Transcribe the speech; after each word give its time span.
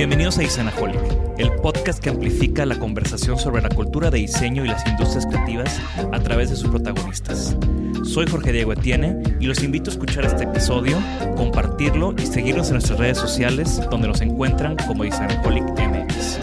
Bienvenidos 0.00 0.38
a 0.38 0.42
Isanaholic, 0.42 0.98
el 1.36 1.52
podcast 1.56 2.02
que 2.02 2.08
amplifica 2.08 2.64
la 2.64 2.78
conversación 2.78 3.38
sobre 3.38 3.60
la 3.60 3.68
cultura 3.68 4.10
de 4.10 4.16
diseño 4.16 4.64
y 4.64 4.68
las 4.68 4.86
industrias 4.86 5.26
creativas 5.26 5.78
a 6.10 6.18
través 6.20 6.48
de 6.48 6.56
sus 6.56 6.70
protagonistas. 6.70 7.54
Soy 8.02 8.26
Jorge 8.26 8.50
Diego 8.50 8.72
Etienne 8.72 9.22
y 9.40 9.44
los 9.44 9.62
invito 9.62 9.90
a 9.90 9.92
escuchar 9.92 10.24
este 10.24 10.44
episodio, 10.44 10.96
compartirlo 11.36 12.14
y 12.16 12.24
seguirnos 12.24 12.68
en 12.68 12.76
nuestras 12.76 12.98
redes 12.98 13.18
sociales 13.18 13.78
donde 13.90 14.08
nos 14.08 14.22
encuentran 14.22 14.74
como 14.86 15.04
Isanaholic 15.04 15.64
MX. 15.64 16.38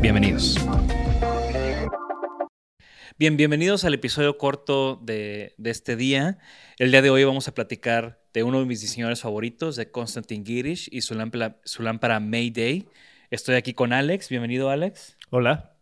Bienvenidos. 0.00 0.58
Bien, 3.16 3.36
bienvenidos 3.36 3.84
al 3.84 3.94
episodio 3.94 4.38
corto 4.38 4.96
de, 4.96 5.54
de, 5.56 5.70
este 5.70 5.94
día. 5.94 6.38
El 6.78 6.90
día 6.90 7.00
de 7.00 7.10
hoy 7.10 7.22
vamos 7.22 7.46
a 7.46 7.54
platicar 7.54 8.25
de 8.36 8.42
uno 8.42 8.60
de 8.60 8.66
mis 8.66 8.82
diseñadores 8.82 9.22
favoritos, 9.22 9.76
de 9.76 9.90
Konstantin 9.90 10.44
Girish 10.44 10.90
y 10.92 11.00
su 11.00 11.14
lámpara, 11.14 11.56
su 11.64 11.82
lámpara 11.82 12.20
Mayday. 12.20 12.86
Estoy 13.30 13.54
aquí 13.54 13.72
con 13.72 13.94
Alex. 13.94 14.28
Bienvenido, 14.28 14.68
Alex. 14.68 15.16
Hola. 15.30 15.72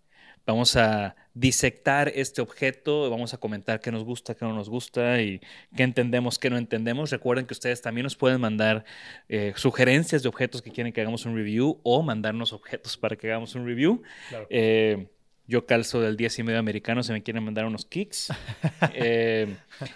Vamos 0.47 0.77
a 0.77 1.17
disectar 1.33 2.13
este 2.15 2.43
objeto, 2.43 3.11
vamos 3.11 3.35
a 3.35 3.39
comentar 3.39 3.81
qué 3.81 3.91
nos 3.91 4.05
gusta, 4.05 4.37
qué 4.37 4.45
no 4.45 4.55
nos 4.55 4.69
gusta 4.69 5.21
y 5.21 5.41
qué 5.77 5.83
entendemos, 5.83 6.39
qué 6.39 6.49
no 6.49 6.57
entendemos. 6.57 7.11
Recuerden 7.11 7.47
que 7.47 7.55
ustedes 7.55 7.83
también 7.83 8.05
nos 8.05 8.15
pueden 8.15 8.41
mandar 8.41 8.85
eh, 9.29 9.53
sugerencias 9.57 10.23
de 10.23 10.29
objetos 10.29 10.63
que 10.63 10.71
quieren 10.71 10.93
que 10.93 11.01
hagamos 11.01 11.27
un 11.27 11.35
review 11.35 11.81
o 11.83 12.05
mandarnos 12.05 12.53
objetos 12.53 12.97
para 12.97 13.17
que 13.17 13.33
hagamos 13.33 13.57
un 13.57 13.67
review. 13.67 14.01
Claro. 14.29 14.47
Eh, 14.49 15.09
yo 15.47 15.67
calzo 15.67 16.01
del 16.01 16.17
10 16.17 16.39
y 16.39 16.43
medio 16.43 16.59
americano, 16.59 17.03
se 17.03 17.13
me 17.13 17.23
quieren 17.23 17.45
mandar 17.45 17.67
unos 17.67 17.85
kicks. 17.85 18.33
eh, 18.95 19.55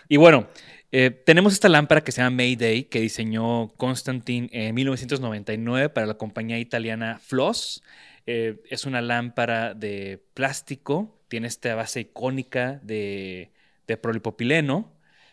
y 0.08 0.16
bueno, 0.16 0.48
eh, 0.92 1.10
tenemos 1.10 1.52
esta 1.52 1.68
lámpara 1.68 2.02
que 2.02 2.12
se 2.12 2.20
llama 2.20 2.36
Mayday, 2.36 2.84
que 2.84 3.00
diseñó 3.00 3.68
Constantin 3.76 4.48
en 4.52 4.74
1999 4.74 5.88
para 5.90 6.06
la 6.06 6.14
compañía 6.14 6.58
italiana 6.58 7.18
Floss. 7.18 7.82
Eh, 8.26 8.60
es 8.68 8.84
una 8.84 9.00
lámpara 9.00 9.72
de 9.74 10.22
plástico, 10.34 11.18
tiene 11.28 11.48
esta 11.48 11.74
base 11.74 12.00
icónica 12.00 12.80
de, 12.82 13.50
de 13.86 13.96
polipropileno, 13.96 14.92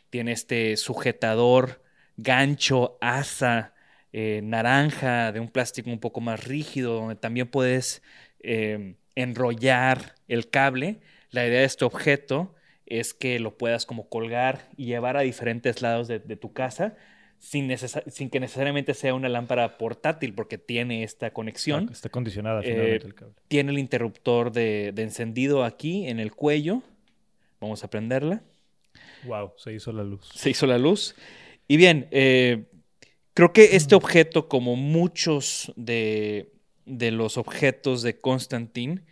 tiene 0.10 0.32
este 0.32 0.78
sujetador, 0.78 1.82
gancho, 2.16 2.98
asa, 3.02 3.74
naranja, 4.14 5.34
de 5.34 5.42
un 5.42 5.50
plástico 5.50 5.90
un 5.90 6.00
poco 6.00 6.22
más 6.22 6.42
rígido, 6.46 6.94
donde 6.94 7.16
también 7.16 7.50
puedes 7.50 8.02
enrollar 9.16 10.16
el 10.28 10.50
cable. 10.50 11.00
La 11.32 11.46
idea 11.46 11.60
de 11.60 11.66
este 11.66 11.86
objeto 11.86 12.54
es 12.86 13.14
que 13.14 13.40
lo 13.40 13.58
puedas 13.58 13.86
como 13.86 14.10
colgar 14.10 14.70
y 14.78 14.86
llevar 14.86 15.18
a 15.18 15.22
diferentes 15.22 15.82
lados 15.82 16.08
de, 16.08 16.20
de 16.20 16.36
tu 16.36 16.54
casa 16.54 16.96
sin, 17.40 17.72
sin, 18.08 18.30
que 18.30 18.40
necesariamente 18.40 18.94
sea 18.94 19.14
una 19.14 19.30
lámpara 19.30 19.78
portátil 19.78 20.34
porque 20.34 20.58
tiene 20.58 21.04
esta 21.04 21.32
conexión. 21.32 21.90
Está 21.92 22.10
condicionada 22.10 22.62
finalmente 22.62 23.06
eh, 23.06 23.08
el 23.08 23.16
cable. 23.16 23.34
Tiene 23.48 23.72
el 23.72 23.80
interruptor 23.80 24.52
de, 24.52 24.92
de, 24.94 25.04
encendido 25.04 25.64
aquí 25.64 26.08
en 26.08 26.20
el 26.20 26.32
cuello. 26.34 26.82
Vamos 27.60 27.84
a 27.84 27.90
prenderla. 27.90 28.42
Wow, 29.26 29.52
se 29.58 29.74
hizo 29.74 29.92
la 29.92 30.04
luz. 30.04 30.30
Se 30.34 30.50
hizo 30.50 30.66
la 30.66 30.78
luz. 30.78 31.16
Y 31.68 31.78
bien, 31.78 32.08
eh, 32.12 32.66
creo 33.34 33.54
que 33.54 33.76
este 33.76 33.96
objeto, 33.96 34.48
como 34.48 34.76
muchos 34.76 35.72
de, 35.76 36.52
de 36.86 37.12
los 37.12 37.38
objetos 37.38 38.02
de 38.02 38.20
Constantin, 38.20 39.06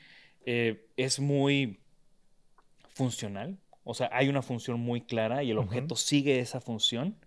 eh, 0.45 0.87
es 0.97 1.19
muy 1.19 1.79
funcional. 2.93 3.57
O 3.83 3.93
sea, 3.93 4.09
hay 4.13 4.29
una 4.29 4.41
función 4.41 4.79
muy 4.79 5.01
clara 5.01 5.43
y 5.43 5.51
el 5.51 5.57
objeto 5.57 5.95
uh 5.95 5.97
-huh. 5.97 6.01
sigue 6.01 6.39
esa 6.39 6.61
función. 6.61 7.17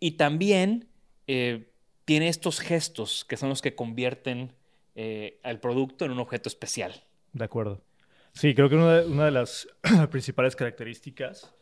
Y 0.00 0.12
también 0.12 0.88
eh, 1.26 1.70
tiene 2.04 2.28
estos 2.28 2.60
gestos 2.60 3.24
que 3.24 3.36
son 3.36 3.48
los 3.48 3.62
que 3.62 3.74
convierten 3.74 4.52
eh, 4.94 5.38
al 5.42 5.60
producto 5.60 6.04
en 6.04 6.10
un 6.12 6.18
objeto 6.18 6.48
especial. 6.48 7.04
De 7.32 7.44
acuerdo. 7.44 7.82
Sí, 8.32 8.54
creo 8.54 8.68
que 8.68 8.76
una 8.76 8.98
de, 8.98 9.06
una 9.06 9.24
de 9.26 9.30
las 9.30 9.68
principales 10.10 10.56
características, 10.56 11.54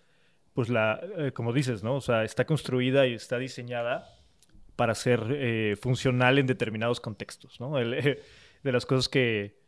pues 0.55 0.69
la, 0.69 1.01
eh, 1.19 1.33
como 1.33 1.53
dices, 1.53 1.83
¿no? 1.83 1.97
O 1.97 2.01
sea, 2.01 2.25
está 2.25 2.45
construida 2.45 3.07
y 3.07 3.15
está 3.15 3.39
diseñada 3.39 4.16
para 4.77 4.95
ser 4.95 5.27
eh, 5.31 5.77
funcional 5.81 6.39
en 6.39 6.47
determinados 6.47 7.01
contextos, 7.01 7.59
¿no? 7.61 7.79
El, 7.79 8.21
de 8.63 8.73
las 8.73 8.87
cosas 8.87 9.09
que, 9.09 9.59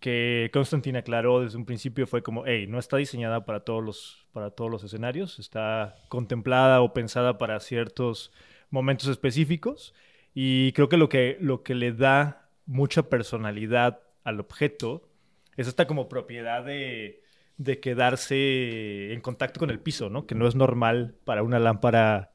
que 0.00 0.50
Constantine 0.52 0.98
aclaró 0.98 1.42
desde 1.42 1.56
un 1.56 1.66
principio 1.66 2.06
fue 2.06 2.22
como, 2.22 2.44
hey, 2.46 2.66
no 2.66 2.78
está 2.78 2.96
diseñada 2.96 3.44
para 3.44 3.60
todos 3.60 3.84
los, 3.84 4.26
para 4.32 4.50
todos 4.50 4.70
los 4.70 4.82
escenarios, 4.82 5.38
está 5.38 5.94
contemplada 6.08 6.80
o 6.80 6.92
pensada 6.92 7.38
para 7.38 7.60
ciertos 7.60 8.32
momentos 8.70 9.08
específicos 9.08 9.94
y 10.34 10.72
creo 10.72 10.88
que 10.88 10.96
lo 10.96 11.08
que, 11.08 11.36
lo 11.40 11.62
que 11.62 11.74
le 11.74 11.92
da 11.92 12.48
mucha 12.66 13.08
personalidad 13.08 14.00
al 14.24 14.40
objeto 14.40 15.08
es 15.56 15.68
esta 15.68 15.86
como 15.86 16.08
propiedad 16.08 16.64
de, 16.64 17.22
de 17.58 17.80
quedarse 17.80 19.12
en 19.12 19.20
contacto 19.20 19.60
con 19.60 19.70
el 19.70 19.80
piso, 19.80 20.08
¿no? 20.08 20.26
Que 20.26 20.34
no 20.34 20.48
es 20.48 20.54
normal 20.54 21.14
para 21.24 21.42
una 21.42 21.58
lámpara... 21.58 22.29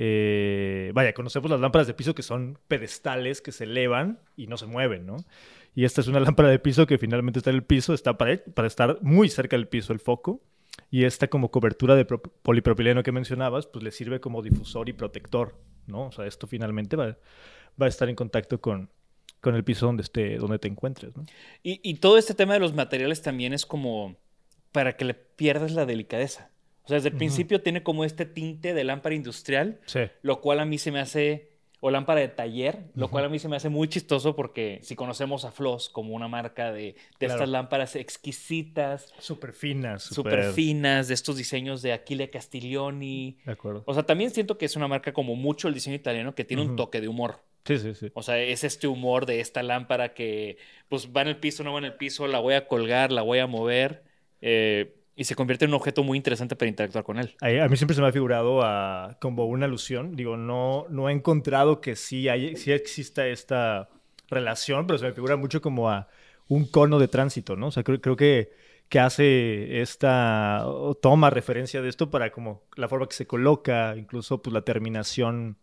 Eh, 0.00 0.92
vaya, 0.94 1.12
conocemos 1.12 1.50
las 1.50 1.58
lámparas 1.58 1.88
de 1.88 1.94
piso 1.94 2.14
que 2.14 2.22
son 2.22 2.56
pedestales 2.68 3.42
que 3.42 3.50
se 3.50 3.64
elevan 3.64 4.20
y 4.36 4.46
no 4.46 4.56
se 4.56 4.66
mueven, 4.66 5.04
¿no? 5.04 5.16
Y 5.74 5.84
esta 5.84 6.00
es 6.00 6.06
una 6.06 6.20
lámpara 6.20 6.48
de 6.48 6.60
piso 6.60 6.86
que 6.86 6.98
finalmente 6.98 7.40
está 7.40 7.50
en 7.50 7.56
el 7.56 7.64
piso, 7.64 7.92
está 7.92 8.16
para, 8.16 8.40
estar 8.66 8.98
muy 9.02 9.28
cerca 9.28 9.56
del 9.56 9.68
piso 9.68 9.92
el 9.92 9.98
foco. 9.98 10.40
Y 10.90 11.04
esta 11.04 11.28
como 11.28 11.50
cobertura 11.50 11.96
de 11.96 12.04
polipropileno 12.04 13.02
que 13.02 13.12
mencionabas, 13.12 13.66
pues 13.66 13.82
le 13.82 13.90
sirve 13.90 14.20
como 14.20 14.40
difusor 14.42 14.88
y 14.88 14.92
protector, 14.92 15.56
¿no? 15.86 16.06
O 16.06 16.12
sea, 16.12 16.26
esto 16.26 16.46
finalmente 16.46 16.96
va, 16.96 17.18
va 17.80 17.86
a 17.86 17.88
estar 17.88 18.08
en 18.08 18.14
contacto 18.14 18.60
con, 18.60 18.88
con 19.40 19.56
el 19.56 19.64
piso 19.64 19.86
donde, 19.86 20.04
esté, 20.04 20.36
donde 20.36 20.60
te 20.60 20.68
encuentres, 20.68 21.16
¿no? 21.16 21.24
Y 21.62 21.94
todo 21.94 22.16
este 22.16 22.34
tema 22.34 22.54
de 22.54 22.60
los 22.60 22.74
materiales 22.74 23.20
también 23.22 23.52
es 23.52 23.66
como 23.66 24.16
para 24.72 24.96
que 24.96 25.04
le 25.04 25.14
pierdas 25.14 25.72
la 25.72 25.84
delicadeza. 25.84 26.50
O 26.88 26.90
sea, 26.90 26.94
desde 26.96 27.10
el 27.10 27.16
principio 27.16 27.60
tiene 27.60 27.82
como 27.82 28.02
este 28.02 28.24
tinte 28.24 28.72
de 28.72 28.82
lámpara 28.82 29.14
industrial, 29.14 29.78
Sí. 29.84 30.00
lo 30.22 30.40
cual 30.40 30.58
a 30.60 30.64
mí 30.64 30.78
se 30.78 30.90
me 30.90 31.00
hace, 31.00 31.50
o 31.80 31.90
lámpara 31.90 32.20
de 32.20 32.28
taller, 32.28 32.78
lo 32.94 33.08
cual 33.10 33.26
a 33.26 33.28
mí 33.28 33.38
se 33.38 33.46
me 33.46 33.56
hace 33.56 33.68
muy 33.68 33.88
chistoso 33.88 34.34
porque 34.34 34.80
si 34.82 34.96
conocemos 34.96 35.44
a 35.44 35.50
Floss 35.52 35.90
como 35.90 36.14
una 36.14 36.28
marca 36.28 36.72
de, 36.72 36.82
de 36.82 36.96
Claro. 37.18 37.34
estas 37.34 37.48
lámparas 37.50 37.94
exquisitas, 37.94 39.12
Súper 39.18 39.52
finas. 39.52 40.02
súper 40.02 40.52
finas, 40.54 41.08
de 41.08 41.14
estos 41.14 41.36
diseños 41.36 41.82
de 41.82 41.92
Achille 41.92 42.30
Castiglioni. 42.30 43.36
De 43.44 43.52
acuerdo. 43.52 43.82
O 43.86 43.92
sea, 43.94 44.04
también 44.04 44.30
siento 44.30 44.56
que 44.56 44.64
es 44.64 44.74
una 44.74 44.88
marca 44.88 45.12
como 45.12 45.36
mucho 45.36 45.68
el 45.68 45.74
diseño 45.74 45.96
italiano 45.96 46.34
que 46.34 46.44
tiene 46.44 46.62
un 46.62 46.74
toque 46.74 47.00
de 47.02 47.08
humor. 47.08 47.40
Sí, 47.66 47.78
sí, 47.78 47.94
sí. 47.94 48.10
O 48.14 48.22
sea, 48.22 48.38
es 48.40 48.64
este 48.64 48.86
humor 48.86 49.26
de 49.26 49.40
esta 49.40 49.62
lámpara 49.62 50.14
que 50.14 50.56
pues 50.88 51.10
va 51.14 51.20
en 51.20 51.28
el 51.28 51.36
piso, 51.36 51.62
no 51.64 51.72
va 51.74 51.78
en 51.80 51.84
el 51.84 51.94
piso, 51.96 52.26
la 52.26 52.38
voy 52.38 52.54
a 52.54 52.66
colgar, 52.66 53.12
la 53.12 53.20
voy 53.20 53.40
a 53.40 53.46
mover 53.46 54.04
eh, 54.40 54.94
y 55.18 55.24
se 55.24 55.34
convierte 55.34 55.64
en 55.66 55.70
un 55.72 55.76
objeto 55.76 56.02
muy 56.04 56.16
interesante 56.16 56.56
para 56.56 56.68
interactuar 56.68 57.04
con 57.04 57.18
él. 57.18 57.36
A, 57.40 57.46
a 57.64 57.68
mí 57.68 57.76
siempre 57.76 57.94
se 57.94 58.00
me 58.02 58.08
ha 58.08 58.12
figurado 58.12 58.62
a, 58.62 59.16
como 59.20 59.46
una 59.46 59.66
alusión. 59.66 60.16
Digo, 60.16 60.36
no, 60.36 60.86
no 60.90 61.08
he 61.08 61.12
encontrado 61.12 61.80
que 61.80 61.96
sí, 61.96 62.28
hay, 62.28 62.56
sí 62.56 62.72
exista 62.72 63.26
esta 63.28 63.88
relación, 64.28 64.86
pero 64.86 64.98
se 64.98 65.06
me 65.06 65.12
figura 65.12 65.36
mucho 65.36 65.60
como 65.60 65.90
a 65.90 66.08
un 66.48 66.66
cono 66.66 66.98
de 66.98 67.08
tránsito, 67.08 67.56
¿no? 67.56 67.68
O 67.68 67.70
sea, 67.70 67.82
creo, 67.84 68.00
creo 68.00 68.16
que, 68.16 68.52
que 68.88 69.00
hace 69.00 69.80
esta, 69.80 70.66
o 70.66 70.94
toma 70.94 71.30
referencia 71.30 71.82
de 71.82 71.88
esto 71.88 72.10
para 72.10 72.30
como 72.32 72.62
la 72.76 72.88
forma 72.88 73.08
que 73.08 73.14
se 73.16 73.26
coloca, 73.26 73.94
incluso 73.96 74.42
pues 74.42 74.52
la 74.54 74.62
terminación 74.62 75.56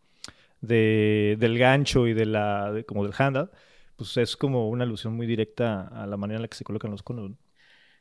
de, 0.61 1.37
del 1.39 1.57
gancho 1.59 2.07
y 2.07 2.13
de 2.13 2.25
la, 2.27 2.71
de- 2.73 2.85
como 2.85 3.03
del 3.05 3.13
handle, 3.17 3.49
pues 3.97 4.17
es 4.17 4.37
como 4.37 4.69
una 4.69 4.83
alusión 4.85 5.13
muy 5.15 5.27
directa 5.27 5.87
a 5.89 6.07
la 6.07 6.17
manera 6.17 6.37
en 6.37 6.43
la 6.43 6.47
que 6.49 6.57
se 6.57 6.63
colocan 6.65 6.91
los 6.91 7.03
conos. 7.03 7.31
¿no? 7.31 7.37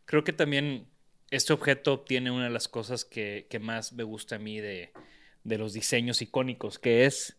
Creo 0.05 0.25
que 0.25 0.33
también 0.33 0.89
este 1.34 1.52
objeto 1.52 2.00
tiene 2.00 2.31
una 2.31 2.44
de 2.44 2.50
las 2.50 2.69
cosas 2.69 3.04
que, 3.04 3.46
que 3.50 3.58
más 3.58 3.92
me 3.92 4.02
gusta 4.02 4.36
a 4.36 4.38
mí 4.38 4.60
de, 4.60 4.92
de 5.44 5.58
los 5.58 5.72
diseños 5.72 6.22
icónicos, 6.22 6.78
que 6.78 7.04
es, 7.06 7.36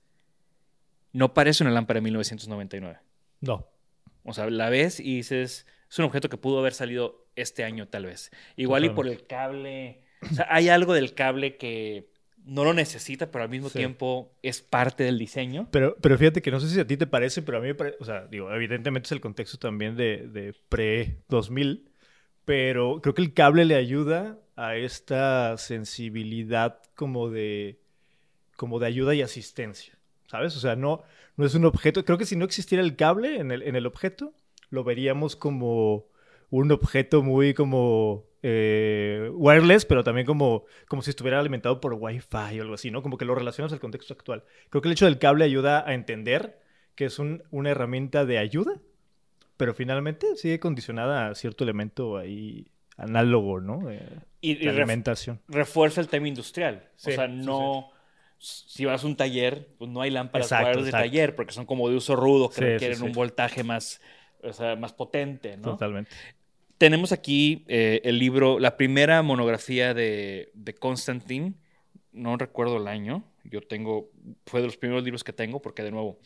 no 1.14 1.34
parece 1.34 1.64
una 1.64 1.72
lámpara 1.72 1.98
de 2.00 2.04
1999. 2.04 3.00
No. 3.42 3.68
O 4.24 4.34
sea, 4.34 4.50
la 4.50 4.70
ves 4.70 5.00
y 5.00 5.18
dices, 5.18 5.66
es 5.90 6.00
un 6.00 6.06
objeto 6.06 6.30
que 6.30 6.38
pudo 6.38 6.60
haber 6.60 6.74
salido 6.74 7.28
este 7.36 7.64
año 7.64 7.88
tal 7.88 8.06
vez. 8.06 8.32
Igual 8.56 8.86
y 8.86 8.90
por 8.90 9.08
el 9.08 9.26
cable. 9.28 10.02
O 10.30 10.34
sea, 10.34 10.48
hay 10.50 10.70
algo 10.70 10.94
del 10.94 11.14
cable 11.14 11.58
que 11.58 12.10
no 12.44 12.64
lo 12.64 12.74
necesita, 12.74 13.32
pero 13.32 13.44
al 13.44 13.50
mismo 13.50 13.70
Sí. 13.70 13.80
tiempo 13.80 14.36
es 14.44 14.62
parte 14.62 15.04
del 15.04 15.18
diseño. 15.18 15.68
Pero, 15.72 15.96
pero 16.02 16.18
fíjate 16.18 16.42
que 16.42 16.52
no 16.52 16.60
sé 16.60 16.70
si 16.70 16.80
a 16.80 16.88
ti 16.88 16.96
te 16.98 17.08
parece, 17.08 17.42
pero 17.42 17.58
a 17.58 17.62
mí 17.62 17.68
me 17.68 17.76
parece, 17.76 17.98
o 18.00 18.06
sea, 18.06 18.26
digo, 18.28 18.52
evidentemente 18.54 19.08
es 19.08 19.12
el 19.12 19.22
contexto 19.22 19.58
también 19.58 19.96
de, 19.96 20.28
de 20.28 20.54
pre-2000, 20.70 21.90
pero 22.46 23.02
creo 23.02 23.14
que 23.16 23.22
el 23.22 23.34
cable 23.34 23.66
le 23.66 23.76
ayuda 23.76 24.40
a 24.56 24.76
esta 24.78 25.58
sensibilidad 25.58 26.80
como 26.96 27.30
de, 27.30 27.80
como 28.56 28.80
de 28.80 28.88
ayuda 28.88 29.16
y 29.16 29.22
asistencia, 29.22 29.98
¿sabes? 30.28 30.56
O 30.56 30.60
sea, 30.60 30.76
no, 30.76 31.04
no 31.38 31.46
es 31.46 31.56
un 31.56 31.66
objeto, 31.66 32.06
creo 32.06 32.18
que 32.18 32.26
si 32.26 32.36
no 32.36 32.46
existiera 32.46 32.84
el 32.84 32.96
cable 32.96 33.38
en 33.40 33.52
el, 33.52 33.62
en 33.64 33.76
el 33.76 33.86
objeto, 33.86 34.34
lo 34.70 34.84
veríamos 34.84 35.36
como 35.36 36.06
un 36.50 36.72
objeto 36.72 37.24
muy 37.24 37.54
como 37.54 38.26
eh, 38.44 39.30
wireless, 39.34 39.86
pero 39.86 40.04
también 40.04 40.28
como, 40.28 40.66
como 40.88 41.02
si 41.02 41.10
estuviera 41.10 41.40
alimentado 41.40 41.82
por 41.82 41.94
Wi-Fi 41.94 42.60
o 42.60 42.62
algo 42.62 42.76
así, 42.76 42.92
¿no? 42.92 43.02
Como 43.02 43.18
que 43.18 43.26
lo 43.26 43.36
relacionas 43.36 43.74
al 43.74 43.80
contexto 43.80 44.14
actual. 44.14 44.44
Creo 44.70 44.82
que 44.82 44.88
el 44.88 44.94
hecho 44.94 45.06
del 45.06 45.20
cable 45.20 45.46
ayuda 45.46 45.84
a 45.88 45.94
entender 45.94 46.62
que 46.96 47.06
es 47.06 47.20
un- 47.20 47.44
una 47.52 47.72
herramienta 47.72 48.26
de 48.26 48.38
ayuda, 48.38 48.80
pero 49.58 49.74
finalmente 49.74 50.36
sigue 50.36 50.60
condicionada 50.60 51.28
a 51.30 51.36
cierto 51.36 51.64
elemento 51.64 52.18
ahí 52.18 52.68
análogo, 52.98 53.60
¿no? 53.62 53.90
Eh, 53.92 54.02
Y, 54.42 54.56
de 54.56 54.70
alimentación. 54.70 55.42
refuerza 55.48 56.02
el 56.02 56.08
tema 56.08 56.28
industrial. 56.28 56.90
Sí, 56.96 57.12
o 57.12 57.16
sea, 57.16 57.28
sí, 57.28 57.34
no. 57.34 57.90
Si 58.38 58.86
vas 58.86 59.04
a 59.04 59.08
un 59.08 59.16
taller, 59.16 59.70
pues 59.78 59.90
no 59.90 60.02
hay 60.02 60.12
lámparas 60.12 60.48
Exacto, 60.48 60.82
de 60.82 60.90
exacto. 60.90 61.06
taller 61.06 61.36
porque 61.36 61.54
son 61.54 61.66
como 61.66 61.90
de 61.90 61.96
uso 61.96 62.16
rudo, 62.16 62.50
que 62.50 62.62
requieren 62.62 63.02
un 63.02 63.12
voltaje 63.14 63.64
más, 63.64 64.02
o 64.44 64.54
sea, 64.54 64.76
más 64.76 64.94
potente, 64.94 65.58
¿no? 65.58 65.72
Totalmente. 65.72 66.12
Tenemos 66.78 67.12
aquí 67.14 67.64
eh, 67.70 68.02
el 68.04 68.20
libro, 68.20 68.60
la 68.60 68.76
primera 68.76 69.22
monografía 69.22 69.94
de, 69.94 70.52
de 70.54 70.76
Constantine. 70.76 71.54
No 72.12 72.38
recuerdo 72.38 72.78
el 72.78 72.88
año. 72.88 73.24
Yo 73.46 73.62
tengo, 73.62 74.12
fue 74.46 74.60
de 74.60 74.68
los 74.68 74.78
primeros 74.78 75.04
libros 75.04 75.24
que 75.24 75.34
tengo 75.34 75.62
porque 75.62 75.84
de 75.84 75.92
nuevo, 75.92 76.20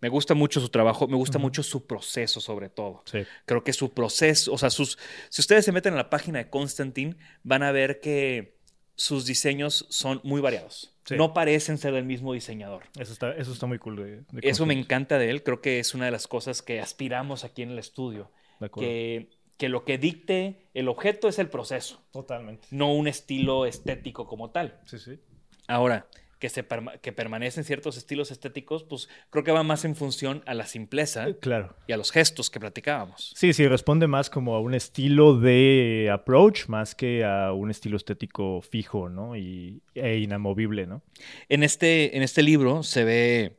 me 0.00 0.08
gusta 0.08 0.34
mucho 0.34 0.60
su 0.60 0.68
trabajo, 0.68 1.08
me 1.08 1.16
gusta 1.16 1.38
mucho 1.38 1.62
su 1.62 1.86
proceso 1.86 2.40
sobre 2.40 2.68
todo. 2.68 3.02
Sí. 3.06 3.24
Creo 3.46 3.64
que 3.64 3.72
su 3.72 3.90
proceso, 3.90 4.52
o 4.52 4.58
sea, 4.58 4.70
sus, 4.70 4.98
si 5.28 5.40
ustedes 5.40 5.64
se 5.64 5.72
meten 5.72 5.92
en 5.94 5.98
la 5.98 6.10
página 6.10 6.38
de 6.38 6.50
Constantine, 6.50 7.16
van 7.42 7.62
a 7.62 7.72
ver 7.72 8.00
que 8.00 8.58
sus 8.94 9.26
diseños 9.26 9.86
son 9.88 10.20
muy 10.24 10.40
variados. 10.40 10.94
Sí. 11.04 11.16
No 11.16 11.32
parecen 11.32 11.78
ser 11.78 11.94
del 11.94 12.04
mismo 12.04 12.32
diseñador. 12.32 12.84
Eso 12.98 13.12
está, 13.12 13.32
eso 13.32 13.52
está 13.52 13.66
muy 13.66 13.78
cool. 13.78 13.96
De, 13.96 14.16
de 14.30 14.48
Eso 14.48 14.66
me 14.66 14.74
encanta 14.74 15.18
de 15.18 15.30
él. 15.30 15.42
Creo 15.42 15.60
que 15.62 15.78
es 15.78 15.94
una 15.94 16.04
de 16.04 16.10
las 16.10 16.26
cosas 16.26 16.60
que 16.60 16.80
aspiramos 16.80 17.44
aquí 17.44 17.62
en 17.62 17.70
el 17.70 17.78
estudio. 17.78 18.30
De. 18.60 18.70
Que, 18.70 19.30
que 19.56 19.68
lo 19.68 19.84
que 19.84 19.98
dicte 19.98 20.68
el 20.74 20.88
objeto 20.88 21.28
es 21.28 21.38
el 21.38 21.48
proceso, 21.48 22.00
Totalmente. 22.12 22.68
no 22.70 22.92
un 22.92 23.08
estilo 23.08 23.66
estético 23.66 24.26
como 24.26 24.50
tal. 24.50 24.80
Sí, 24.86 24.98
sí. 24.98 25.18
Ahora, 25.66 26.06
que, 26.38 26.48
se 26.48 26.66
perma- 26.66 26.98
que 27.00 27.12
permanecen 27.12 27.64
ciertos 27.64 27.96
estilos 27.96 28.30
estéticos, 28.30 28.84
pues 28.84 29.08
creo 29.30 29.44
que 29.44 29.50
va 29.52 29.62
más 29.62 29.84
en 29.84 29.96
función 29.96 30.42
a 30.46 30.54
la 30.54 30.66
simpleza 30.66 31.26
Claro. 31.40 31.74
y 31.86 31.92
a 31.92 31.96
los 31.96 32.10
gestos 32.12 32.48
que 32.50 32.60
platicábamos. 32.60 33.32
Sí, 33.36 33.52
sí, 33.52 33.66
responde 33.66 34.06
más 34.06 34.30
como 34.30 34.54
a 34.54 34.60
un 34.60 34.74
estilo 34.74 35.38
de 35.38 36.10
approach 36.12 36.68
más 36.68 36.94
que 36.94 37.24
a 37.24 37.52
un 37.52 37.70
estilo 37.70 37.96
estético 37.96 38.62
fijo, 38.62 39.08
¿no? 39.08 39.36
Y, 39.36 39.82
e 39.94 40.18
inamovible, 40.18 40.86
¿no? 40.86 41.02
En 41.48 41.62
este, 41.62 42.16
en 42.16 42.22
este 42.22 42.42
libro 42.42 42.82
se 42.82 43.04
ve 43.04 43.56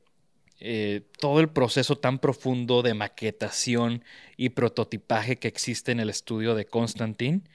eh, 0.62 1.02
todo 1.20 1.40
el 1.40 1.50
proceso 1.50 1.98
tan 1.98 2.20
profundo 2.20 2.82
de 2.82 2.94
maquetación 2.94 4.04
y 4.38 4.50
prototipaje 4.50 5.38
que 5.38 5.48
existe 5.48 5.92
en 5.92 6.00
el 6.00 6.10
estudio 6.10 6.56
de 6.56 6.66
Constantin. 6.66 7.48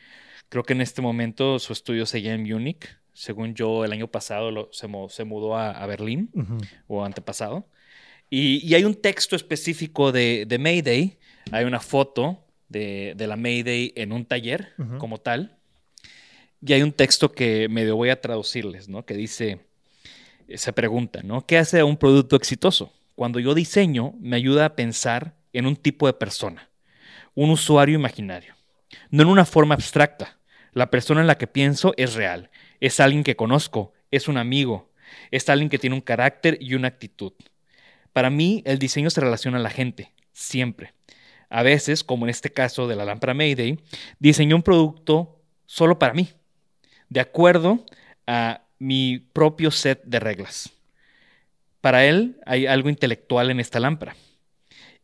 Creo 0.48 0.62
que 0.64 0.72
en 0.74 0.80
este 0.80 1.02
momento 1.02 1.58
su 1.58 1.72
estudio 1.72 2.06
seguía 2.06 2.34
en 2.34 2.42
Múnich. 2.44 2.86
Según 3.14 3.54
yo, 3.54 3.84
el 3.84 3.92
año 3.92 4.08
pasado 4.08 4.50
lo- 4.50 4.68
se, 4.72 4.86
mudó 5.24 5.56
a, 5.56 5.70
a 5.70 5.86
Berlín 5.86 6.30
o 6.88 7.04
antepasado. 7.04 7.66
Y, 8.28 8.66
y 8.66 8.74
hay 8.74 8.84
un 8.84 8.94
texto 8.94 9.36
específico 9.36 10.12
de, 10.12 10.44
de 10.46 10.58
Mayday. 10.58 11.16
Hay 11.52 11.64
una 11.64 11.80
foto 11.80 12.44
de, 12.68 13.14
de 13.16 13.26
la 13.26 13.36
Mayday 13.36 13.92
en 13.96 14.12
un 14.12 14.24
taller 14.24 14.72
como 14.98 15.18
tal. 15.18 15.56
Y 16.66 16.72
hay 16.72 16.82
un 16.82 16.92
texto 16.92 17.32
que 17.32 17.68
medio 17.68 17.94
voy 17.96 18.08
a 18.10 18.20
traducirles, 18.20 18.88
¿no? 18.88 19.04
Que 19.04 19.14
dice, 19.14 19.60
se 20.54 20.72
pregunta, 20.72 21.20
¿no? 21.22 21.46
¿Qué 21.46 21.58
hace 21.58 21.80
a 21.80 21.84
un 21.84 21.96
producto 21.96 22.36
exitoso? 22.36 22.92
Cuando 23.14 23.38
yo 23.38 23.54
diseño, 23.54 24.14
me 24.18 24.36
ayuda 24.36 24.64
a 24.66 24.74
pensar 24.76 25.34
en 25.52 25.66
un 25.66 25.76
tipo 25.76 26.06
de 26.06 26.14
persona, 26.14 26.68
un 27.34 27.50
usuario 27.50 27.94
imaginario, 27.94 28.54
no 29.10 29.22
en 29.22 29.28
una 29.28 29.44
forma 29.44 29.74
abstracta. 29.74 30.38
La 30.72 30.90
persona 30.90 31.20
en 31.20 31.28
la 31.28 31.38
que 31.38 31.46
pienso 31.46 31.94
es 31.96 32.14
real, 32.14 32.50
es 32.80 33.00
alguien 33.00 33.24
que 33.24 33.36
conozco, 33.36 33.92
es 34.10 34.28
un 34.28 34.36
amigo, 34.36 34.90
es 35.30 35.48
alguien 35.48 35.68
que 35.68 35.78
tiene 35.78 35.96
un 35.96 36.02
carácter 36.02 36.58
y 36.60 36.74
una 36.74 36.88
actitud. 36.88 37.32
Para 38.12 38.30
mí, 38.30 38.62
el 38.64 38.78
diseño 38.78 39.10
se 39.10 39.20
relaciona 39.20 39.58
a 39.58 39.62
la 39.62 39.70
gente, 39.70 40.12
siempre. 40.32 40.94
A 41.48 41.62
veces, 41.62 42.04
como 42.04 42.26
en 42.26 42.30
este 42.30 42.50
caso 42.50 42.86
de 42.86 42.96
la 42.96 43.04
lámpara 43.04 43.34
Mayday, 43.34 43.78
diseñé 44.18 44.54
un 44.54 44.62
producto 44.62 45.40
solo 45.66 45.98
para 45.98 46.14
mí, 46.14 46.28
de 47.08 47.20
acuerdo 47.20 47.84
a 48.26 48.62
mi 48.78 49.18
propio 49.18 49.70
set 49.70 50.02
de 50.04 50.20
reglas. 50.20 50.70
Para 51.80 52.06
él 52.06 52.40
hay 52.46 52.66
algo 52.66 52.88
intelectual 52.88 53.50
en 53.50 53.60
esta 53.60 53.80
lámpara. 53.80 54.16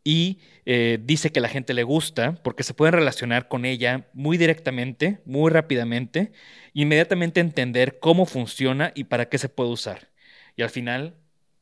Y 0.03 0.39
eh, 0.73 1.01
dice 1.03 1.33
que 1.33 1.41
la 1.41 1.49
gente 1.49 1.75
le 1.75 1.83
gusta 1.83 2.37
porque 2.45 2.63
se 2.63 2.75
pueden 2.75 2.93
relacionar 2.93 3.49
con 3.49 3.65
ella 3.65 4.07
muy 4.13 4.39
directamente, 4.39 5.21
muy 5.25 5.51
rápidamente, 5.51 6.31
inmediatamente 6.75 7.41
entender 7.41 7.99
cómo 7.99 8.25
funciona 8.25 8.93
y 8.95 9.03
para 9.03 9.29
qué 9.29 9.37
se 9.39 9.49
puede 9.49 9.71
usar. 9.71 10.11
Y 10.55 10.63
al 10.63 10.71
final, 10.71 11.17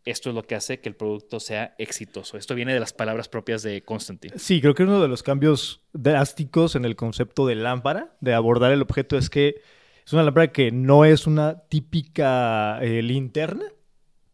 esto 0.04 0.28
es 0.28 0.34
lo 0.34 0.42
que 0.42 0.56
hace 0.56 0.80
que 0.80 0.90
el 0.90 0.94
producto 0.94 1.40
sea 1.40 1.74
exitoso. 1.78 2.36
Esto 2.36 2.54
viene 2.54 2.74
de 2.74 2.80
las 2.80 2.92
palabras 2.92 3.30
propias 3.30 3.62
de 3.62 3.80
Constantine. 3.80 4.38
Sí, 4.38 4.60
creo 4.60 4.74
que 4.74 4.82
uno 4.82 5.00
de 5.00 5.08
los 5.08 5.22
cambios 5.22 5.80
drásticos 5.94 6.76
en 6.76 6.84
el 6.84 6.94
concepto 6.94 7.46
de 7.46 7.54
lámpara, 7.54 8.14
de 8.20 8.34
abordar 8.34 8.72
el 8.72 8.82
objeto, 8.82 9.16
es 9.16 9.30
que 9.30 9.62
es 10.04 10.12
una 10.12 10.22
lámpara 10.22 10.52
que 10.52 10.70
no 10.70 11.06
es 11.06 11.26
una 11.26 11.60
típica 11.70 12.78
eh, 12.82 13.00
linterna, 13.00 13.64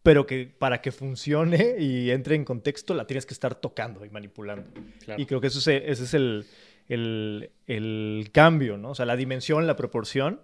pero 0.05 0.27
que 0.27 0.47
para 0.47 0.81
que 0.83 0.93
funcione 0.93 1.77
y 1.81 2.11
entre 2.13 2.37
en 2.37 2.45
contexto 2.45 2.95
la 2.95 3.07
tienes 3.07 3.27
que 3.27 3.35
estar 3.35 3.55
tocando 3.57 4.05
y 4.05 4.11
manipulando. 4.11 4.71
Claro. 5.05 5.21
Y 5.21 5.27
creo 5.27 5.41
que 5.41 5.49
eso 5.49 5.59
es, 5.59 5.67
ese 5.85 6.05
es 6.05 6.15
el, 6.15 6.47
el- 6.89 7.51
el 7.67 8.29
cambio, 8.31 8.77
¿no? 8.77 8.91
O 8.91 8.95
sea, 8.95 9.07
la 9.07 9.17
dimensión, 9.17 9.67
la 9.67 9.77
proporción 9.77 10.43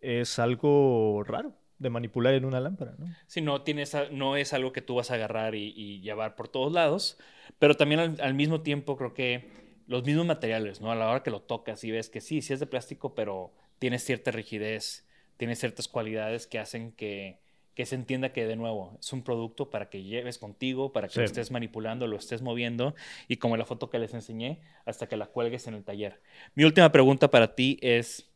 es 0.00 0.38
algo 0.40 1.22
raro 1.24 1.54
de 1.78 1.90
manipular 1.90 2.34
en 2.34 2.44
una 2.44 2.60
lámpara, 2.60 2.94
¿no? 2.98 3.06
Si 3.28 3.40
no, 3.40 3.62
tienes, 3.62 3.96
no 4.10 4.36
es 4.36 4.52
algo 4.52 4.72
que 4.72 4.82
tú 4.82 4.96
vas 4.96 5.10
a 5.10 5.14
agarrar 5.14 5.54
y, 5.54 5.72
y 5.76 6.00
llevar 6.00 6.34
por 6.34 6.48
todos 6.48 6.72
lados, 6.72 7.18
pero 7.60 7.76
también 7.76 8.00
al, 8.00 8.20
al 8.20 8.34
mismo 8.34 8.62
tiempo 8.62 8.96
creo 8.96 9.14
que 9.14 9.48
los 9.86 10.04
mismos 10.04 10.26
materiales, 10.26 10.80
¿no? 10.80 10.90
A 10.90 10.96
la 10.96 11.08
hora 11.08 11.22
que 11.22 11.30
lo 11.30 11.42
tocas 11.42 11.84
y 11.84 11.90
ves 11.92 12.08
que 12.10 12.20
sí, 12.20 12.42
sí 12.42 12.52
es 12.52 12.58
de 12.60 12.66
plástico, 12.66 13.14
pero 13.14 13.52
tiene 13.78 13.98
cierta 14.00 14.30
rigidez, 14.32 15.06
tiene 15.36 15.54
ciertas 15.56 15.86
cualidades 15.88 16.46
que 16.48 16.58
hacen 16.60 16.92
que, 16.92 17.38
que 17.74 17.86
se 17.86 17.94
entienda 17.94 18.32
que 18.32 18.46
de 18.46 18.56
nuevo 18.56 18.98
es 19.00 19.12
un 19.12 19.22
producto 19.22 19.70
para 19.70 19.88
que 19.88 20.02
lleves 20.02 20.38
contigo, 20.38 20.92
para 20.92 21.08
que 21.08 21.14
Sí. 21.14 21.20
lo 21.20 21.24
estés 21.26 21.50
manipulando, 21.50 22.06
lo 22.06 22.16
estés 22.16 22.42
moviendo 22.42 22.94
y 23.28 23.36
como 23.38 23.56
la 23.56 23.64
foto 23.64 23.88
que 23.88 23.98
les 23.98 24.12
enseñé, 24.12 24.60
hasta 24.84 25.06
que 25.08 25.16
la 25.16 25.26
cuelgues 25.26 25.66
en 25.66 25.74
el 25.74 25.84
taller. 25.84 26.20
Mi 26.54 26.64
última 26.64 26.92
pregunta 26.92 27.30
para 27.30 27.54
ti 27.54 27.78
es, 27.80 28.28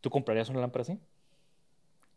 ¿tú 0.00 0.08
comprarías 0.10 0.48
una 0.48 0.60
lámpara 0.60 0.82
así? 0.82 0.98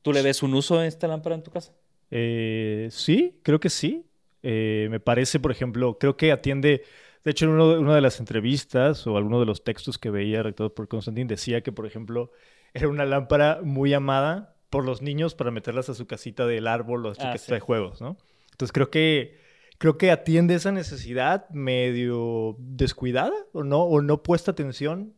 ¿Tú 0.02 0.14
le 0.14 0.22
ves 0.22 0.42
un 0.44 0.54
uso 0.54 0.80
a 0.80 0.86
esta 0.88 1.08
lámpara 1.08 1.36
en 1.36 1.44
tu 1.44 1.52
casa? 1.52 1.74
Eh, 2.12 2.88
sí, 2.92 3.40
creo 3.44 3.60
que 3.60 3.70
sí. 3.70 4.06
Eh, 4.42 4.88
me 4.90 5.02
parece, 5.02 5.40
por 5.40 5.52
ejemplo, 5.52 5.98
creo 6.00 6.16
que 6.16 6.32
atiende. 6.32 6.84
De 7.26 7.32
hecho, 7.32 7.44
en 7.46 7.52
uno 7.52 7.78
una 7.80 7.96
de 7.96 8.02
las 8.02 8.22
entrevistas 8.22 9.06
o 9.06 9.18
alguno 9.18 9.42
de 9.42 9.46
los 9.46 9.66
textos 9.66 9.98
que 9.98 10.10
veía 10.10 10.42
redactados 10.42 10.72
por 10.72 10.88
Constantin 10.88 11.28
decía 11.28 11.62
que, 11.62 11.74
por 11.74 11.86
ejemplo, 11.86 12.32
era 12.74 12.88
una 12.88 13.06
lámpara 13.06 13.60
muy 13.62 13.94
amada 13.94 14.56
por 14.70 14.86
los 14.86 15.02
niños 15.02 15.36
para 15.36 15.52
meterlas 15.52 15.90
a 15.90 15.94
su 15.96 16.06
casita 16.08 16.46
del 16.46 16.68
árbol 16.68 17.06
o 17.06 17.10
a 17.12 17.16
su 17.16 17.22
Ah, 17.22 17.32
casita 17.32 17.46
sí. 17.48 17.54
de 17.56 17.60
juegos, 17.60 18.02
¿no? 18.02 18.18
Entonces 18.52 18.72
creo 18.72 18.90
que 18.92 19.38
creo 19.78 19.98
que 19.98 20.12
atiende 20.12 20.56
esa 20.56 20.72
necesidad 20.74 21.50
medio 21.52 22.56
descuidada 22.60 23.34
o 23.54 23.64
no 23.64 23.82
o 23.84 24.02
no 24.02 24.22
puesta 24.24 24.52
atención. 24.52 25.14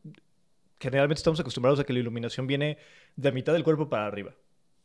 Generalmente 0.79 1.19
estamos 1.19 1.39
acostumbrados 1.39 1.79
a 1.79 1.83
que 1.83 1.93
la 1.93 1.99
iluminación 1.99 2.47
viene 2.47 2.77
de 3.15 3.29
la 3.29 3.33
mitad 3.33 3.53
del 3.53 3.63
cuerpo 3.63 3.89
para 3.89 4.05
arriba. 4.07 4.33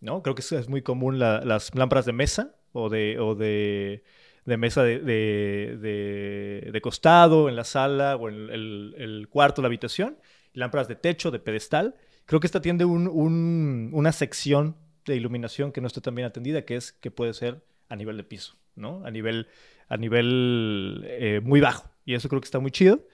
¿no? 0.01 0.23
Creo 0.23 0.35
que 0.35 0.43
es, 0.43 0.69
muy 0.69 0.83
común 0.83 1.19
la- 1.19 1.41
las 1.45 1.75
lámparas 1.75 2.05
de 2.07 2.13
mesa 2.13 2.55
o 2.73 2.89
de, 2.91 3.19
o 3.19 3.35
de, 3.35 4.03
de 4.45 4.57
mesa 4.59 4.83
de, 4.83 4.99
de- 5.01 6.81
costado 6.83 7.49
en 7.49 7.57
la 7.57 7.65
sala 7.65 8.17
o 8.17 8.29
en 8.29 8.51
el, 8.51 8.95
el 8.99 9.29
cuarto, 9.29 9.63
la 9.63 9.67
habitación, 9.69 10.19
lámparas 10.53 10.89
de 10.89 10.97
techo, 10.97 11.31
de 11.31 11.39
pedestal. 11.39 11.95
Creo 12.27 12.41
que 12.41 12.47
esta 12.47 12.61
tiene 12.61 12.85
un, 12.85 13.09
un- 13.09 13.91
una 13.93 14.13
sección 14.13 14.77
de 15.05 15.17
iluminación 15.17 15.73
que 15.73 15.81
no 15.81 15.87
está 15.87 16.01
tan 16.01 16.15
bien 16.15 16.27
atendida, 16.27 16.65
que 16.65 16.77
es 16.77 16.93
que 16.93 17.11
puede 17.11 17.33
ser 17.35 17.65
a 17.89 17.97
nivel 17.97 18.17
de 18.17 18.25
piso, 18.25 18.57
¿no? 18.75 19.05
A 19.07 19.11
nivel, 19.11 19.49
a 19.89 19.97
nivel 19.97 21.05
eh, 21.09 21.41
muy 21.43 21.61
bajo. 21.61 21.91
Y 22.05 22.15
eso 22.15 22.29
creo 22.29 22.41
que 22.41 22.47
está 22.47 22.59
muy 22.59 22.71
chido. 22.73 23.07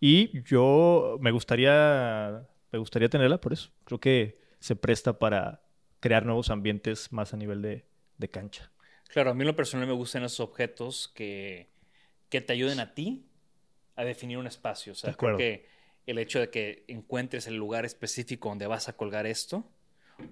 Y 0.00 0.42
yo 0.44 1.18
me 1.20 1.30
gustaría, 1.30 2.46
me 2.72 2.78
gustaría 2.78 3.08
tenerla 3.08 3.40
por 3.40 3.52
eso. 3.52 3.70
Creo 3.84 4.00
que 4.00 4.38
se 4.60 4.76
presta 4.76 5.18
para 5.18 5.62
crear 6.00 6.24
nuevos 6.24 6.50
ambientes 6.50 7.12
más 7.12 7.34
a 7.34 7.36
nivel 7.36 7.62
de, 7.62 7.84
de 8.18 8.28
cancha. 8.30 8.70
Claro, 9.08 9.30
a 9.30 9.34
mí 9.34 9.42
en 9.42 9.48
lo 9.48 9.56
personal 9.56 9.86
me 9.88 9.92
gustan 9.92 10.22
esos 10.24 10.40
objetos 10.40 11.08
que, 11.14 11.68
que 12.28 12.40
te 12.40 12.52
ayuden 12.52 12.78
a 12.80 12.94
ti 12.94 13.26
a 13.96 14.04
definir 14.04 14.38
un 14.38 14.46
espacio. 14.46 14.92
O 14.92 14.96
sea, 14.96 15.10
De 15.10 15.16
creo 15.16 15.36
que 15.36 15.66
el 16.10 16.18
hecho 16.18 16.40
de 16.40 16.50
que 16.50 16.84
encuentres 16.88 17.46
el 17.46 17.56
lugar 17.56 17.84
específico 17.84 18.48
donde 18.48 18.66
vas 18.66 18.88
a 18.88 18.96
colgar 18.96 19.26
esto 19.26 19.64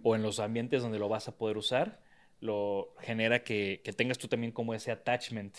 o 0.02 0.16
en 0.16 0.22
los 0.22 0.40
ambientes 0.40 0.82
donde 0.82 0.98
lo 0.98 1.08
vas 1.08 1.28
a 1.28 1.36
poder 1.36 1.56
usar, 1.56 2.00
lo 2.40 2.94
genera 3.00 3.42
que, 3.42 3.80
que 3.84 3.92
tengas 3.92 4.18
tú 4.18 4.28
también 4.28 4.52
como 4.52 4.74
ese 4.74 4.90
attachment 4.90 5.56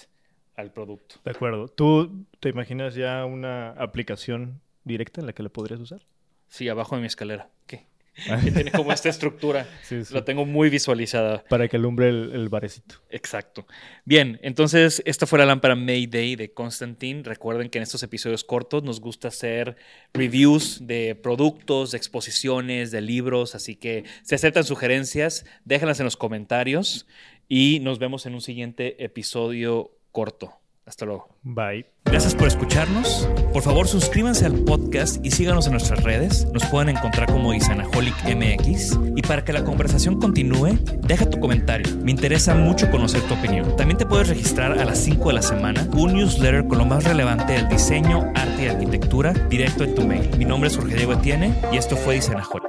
al 0.55 0.71
producto. 0.71 1.15
De 1.23 1.31
acuerdo. 1.31 1.67
¿Tú 1.67 2.25
te 2.39 2.49
imaginas 2.49 2.95
ya 2.95 3.25
una 3.25 3.71
aplicación 3.71 4.61
directa 4.83 5.21
en 5.21 5.27
la 5.27 5.33
que 5.33 5.43
la 5.43 5.49
podrías 5.49 5.79
usar? 5.79 6.01
Sí, 6.47 6.67
abajo 6.67 6.95
de 6.95 7.01
mi 7.01 7.07
escalera. 7.07 7.49
¿Qué? 7.65 7.87
Que 8.43 8.51
tiene 8.51 8.71
como 8.71 8.91
esta 8.91 9.09
estructura. 9.09 9.67
Sí, 9.83 10.05
sí. 10.05 10.13
La 10.13 10.23
tengo 10.23 10.45
muy 10.45 10.69
visualizada. 10.69 11.43
Para 11.49 11.67
que 11.67 11.77
alumbre 11.77 12.09
el, 12.09 12.31
el 12.33 12.49
barecito. 12.49 12.95
Exacto. 13.09 13.65
Bien, 14.05 14.39
entonces 14.43 15.01
esta 15.05 15.25
fue 15.25 15.39
la 15.39 15.45
lámpara 15.45 15.75
Mayday 15.75 16.35
de 16.35 16.53
Constantine. 16.53 17.23
Recuerden 17.23 17.69
que 17.69 17.79
en 17.79 17.83
estos 17.83 18.03
episodios 18.03 18.43
cortos 18.43 18.83
nos 18.83 18.99
gusta 18.99 19.29
hacer 19.29 19.77
reviews 20.13 20.85
de 20.85 21.15
productos, 21.15 21.91
de 21.91 21.97
exposiciones, 21.97 22.91
de 22.91 23.01
libros, 23.01 23.55
así 23.55 23.75
que 23.75 24.03
si 24.23 24.35
aceptan 24.35 24.63
sugerencias, 24.63 25.45
déjenlas 25.65 25.99
en 25.99 26.05
los 26.05 26.17
comentarios 26.17 27.07
y 27.47 27.79
nos 27.81 27.97
vemos 27.99 28.25
en 28.25 28.35
un 28.35 28.41
siguiente 28.41 29.03
episodio 29.03 29.91
corto. 30.11 30.58
Hasta 30.89 31.05
luego. 31.05 31.29
Bye. 31.43 31.85
Gracias 32.05 32.33
por 32.33 32.47
escucharnos. 32.47 33.29
Por 33.53 33.61
favor, 33.61 33.87
suscríbanse 33.87 34.47
al 34.47 34.55
podcast 34.63 35.23
y 35.23 35.29
síganos 35.29 35.67
en 35.67 35.73
nuestras 35.73 36.03
redes. 36.03 36.47
Nos 36.51 36.65
pueden 36.65 36.97
encontrar 36.97 37.31
como 37.31 37.53
Isanaholic 37.53 38.15
MX. 38.23 38.97
Y 39.15 39.21
para 39.21 39.45
que 39.45 39.53
la 39.53 39.63
conversación 39.63 40.19
continúe, 40.19 40.79
deja 41.03 41.29
tu 41.29 41.39
comentario. 41.39 41.95
Me 41.97 42.09
interesa 42.09 42.55
mucho 42.55 42.89
conocer 42.89 43.21
tu 43.21 43.35
opinión. 43.35 43.75
También 43.77 43.99
te 43.99 44.07
puedes 44.07 44.29
registrar 44.29 44.79
a 44.79 44.83
las 44.83 44.97
5 44.97 45.27
de 45.27 45.33
la 45.35 45.43
semana 45.43 45.87
un 45.93 46.15
newsletter 46.15 46.67
con 46.67 46.79
lo 46.79 46.85
más 46.85 47.03
relevante 47.03 47.53
del 47.53 47.69
diseño, 47.69 48.23
arte 48.33 48.63
y 48.63 48.67
arquitectura 48.69 49.33
directo 49.33 49.83
en 49.83 49.93
tu 49.93 50.07
mail. 50.07 50.27
Mi 50.39 50.45
nombre 50.45 50.69
es 50.69 50.75
Jorge 50.75 50.95
Diego 50.95 51.13
Etienne 51.13 51.53
y 51.71 51.77
esto 51.77 51.95
fue 51.95 52.17
Isanaholic. 52.17 52.68